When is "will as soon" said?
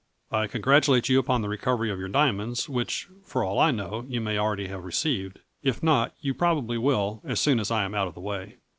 6.79-7.59